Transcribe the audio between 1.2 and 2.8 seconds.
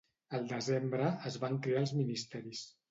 es van crear els ministeris.